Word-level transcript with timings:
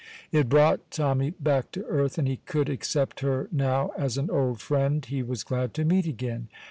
It 0.31 0.49
brought 0.49 0.89
Tommy 0.89 1.29
back 1.39 1.69
to 1.73 1.85
earth, 1.85 2.17
and 2.17 2.27
he 2.27 2.37
could 2.37 2.69
accept 2.69 3.19
her 3.19 3.47
now 3.51 3.91
as 3.95 4.17
an 4.17 4.31
old 4.31 4.59
friend 4.59 5.05
he 5.05 5.21
was 5.21 5.43
glad 5.43 5.75
to 5.75 5.85
meet 5.85 6.07
again. 6.07 6.47